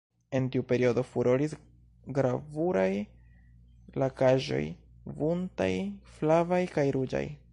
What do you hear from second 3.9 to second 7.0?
lakaĵoj buntaj, flavaj kaj